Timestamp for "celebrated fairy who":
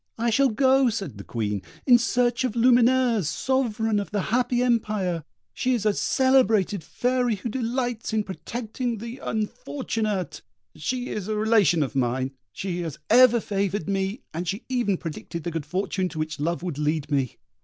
5.93-7.49